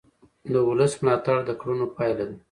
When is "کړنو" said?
1.59-1.85